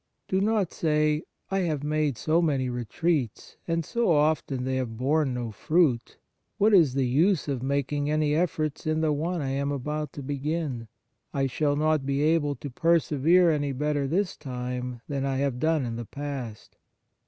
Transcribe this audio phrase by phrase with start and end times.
[0.27, 1.21] Do not say:
[1.51, 6.17] "I have made so many retreats, and so often they have borne no fruit!
[6.57, 10.23] What is the use of making any efforts in the one I am about to
[10.23, 10.87] begin?
[11.35, 15.85] I shall not be able to persevere any better this time than I have done
[15.85, 16.77] in the past."